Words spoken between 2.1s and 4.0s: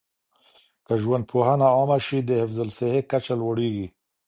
د حفظ الصحې کچه لوړيږي.